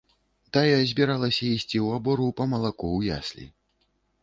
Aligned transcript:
Тая 0.55 0.77
збіралася 0.91 1.43
ісці 1.57 1.77
ў 1.85 2.01
абору 2.01 2.27
па 2.43 2.51
малако 2.55 2.87
ў 2.97 3.15
яслі. 3.21 3.45